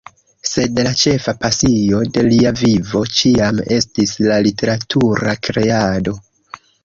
Sed 0.51 0.79
la 0.85 0.91
ĉefa 1.01 1.33
pasio 1.43 1.99
de 2.15 2.23
lia 2.29 2.53
vivo 2.61 3.01
ĉiam 3.19 3.61
estis 3.77 4.15
la 4.31 4.39
literatura 4.49 5.39
kreado. 5.49 6.17